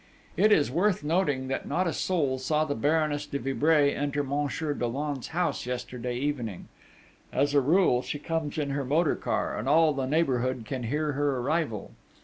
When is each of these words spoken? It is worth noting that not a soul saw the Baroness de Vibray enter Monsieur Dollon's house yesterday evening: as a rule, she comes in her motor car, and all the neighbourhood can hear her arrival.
It 0.35 0.51
is 0.51 0.71
worth 0.71 1.03
noting 1.03 1.47
that 1.49 1.67
not 1.67 1.85
a 1.85 1.93
soul 1.93 2.39
saw 2.39 2.65
the 2.65 2.73
Baroness 2.73 3.27
de 3.27 3.37
Vibray 3.37 3.93
enter 3.93 4.23
Monsieur 4.23 4.73
Dollon's 4.73 5.27
house 5.27 5.67
yesterday 5.67 6.17
evening: 6.17 6.69
as 7.31 7.53
a 7.53 7.61
rule, 7.61 8.01
she 8.01 8.17
comes 8.17 8.57
in 8.57 8.71
her 8.71 8.83
motor 8.83 9.15
car, 9.15 9.55
and 9.55 9.69
all 9.69 9.93
the 9.93 10.07
neighbourhood 10.07 10.65
can 10.65 10.81
hear 10.85 11.11
her 11.11 11.37
arrival. 11.37 11.91